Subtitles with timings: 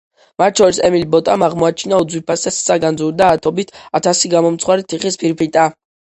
[0.41, 3.69] მათ შორის ემილ ბოტამ აღმოაჩინა უძვირფასესი საგანძური და ათობით
[3.99, 5.67] ათასი გამომცხვარი თიხის ფირფიტა.